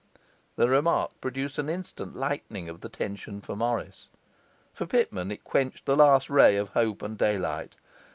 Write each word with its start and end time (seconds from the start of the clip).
This 0.55 0.67
remark 0.67 1.11
produced 1.21 1.59
an 1.59 1.69
instant 1.69 2.15
lightening 2.15 2.67
of 2.67 2.81
the 2.81 2.89
tension 2.89 3.39
for 3.39 3.55
Morris. 3.55 4.09
For 4.73 4.87
Pitman 4.87 5.31
it 5.31 5.43
quenched 5.43 5.85
the 5.85 5.95
last 5.95 6.27
ray 6.27 6.55
of 6.55 6.69
hope 6.69 7.03
and 7.03 7.15
daylight. 7.15 7.75